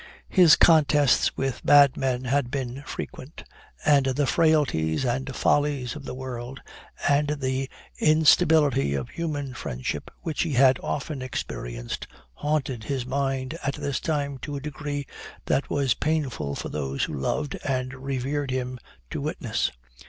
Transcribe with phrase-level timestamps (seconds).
[0.29, 3.43] His contests with bad men had been frequent;
[3.85, 6.59] and the frailties and follies of the world,
[7.07, 13.75] and the instability of human friendship, which he had often experienced, haunted his mind at
[13.75, 15.05] this time to a degree
[15.45, 18.79] that was painful for those who loved and revered him,
[19.11, 19.69] to witness.